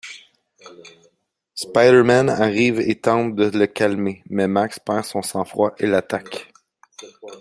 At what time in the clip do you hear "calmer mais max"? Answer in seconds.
3.67-4.79